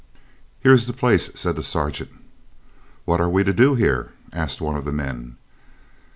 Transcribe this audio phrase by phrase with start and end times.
[0.63, 2.09] "Here is the place," said the sergeant.
[3.05, 5.37] "What are we to do here?" asked one of the men.